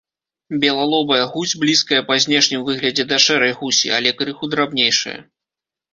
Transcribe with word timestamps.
Белалобая 0.61 1.19
гусь 1.33 1.53
блізкая 1.65 2.01
па 2.09 2.17
знешнім 2.25 2.65
выглядзе 2.69 3.03
да 3.11 3.21
шэрай 3.27 3.53
гусі, 3.61 3.87
але 3.99 4.17
крыху 4.23 4.45
драбнейшая. 4.55 5.19